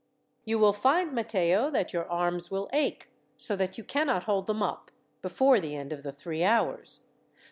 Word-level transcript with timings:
"You 0.45 0.57
will 0.57 0.73
find, 0.73 1.13
Matteo, 1.13 1.69
that 1.69 1.93
your 1.93 2.09
arms 2.09 2.49
will 2.49 2.71
ache, 2.73 3.11
so 3.37 3.55
that 3.55 3.77
you 3.77 3.83
cannot 3.83 4.23
hold 4.23 4.47
them 4.47 4.63
up, 4.63 4.89
before 5.21 5.59
the 5.59 5.75
end 5.75 5.93
of 5.93 6.01
the 6.01 6.11
three 6.11 6.43
hours. 6.43 7.01